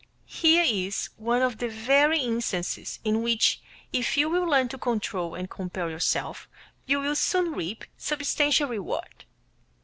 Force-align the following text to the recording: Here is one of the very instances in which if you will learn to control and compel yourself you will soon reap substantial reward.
Here 0.25 0.63
is 0.67 1.09
one 1.15 1.43
of 1.43 1.59
the 1.59 1.69
very 1.69 2.21
instances 2.21 2.97
in 3.03 3.21
which 3.21 3.61
if 3.93 4.17
you 4.17 4.29
will 4.31 4.45
learn 4.47 4.67
to 4.69 4.79
control 4.79 5.35
and 5.35 5.47
compel 5.47 5.91
yourself 5.91 6.49
you 6.87 6.99
will 6.99 7.15
soon 7.15 7.51
reap 7.51 7.85
substantial 7.97 8.67
reward. 8.67 9.25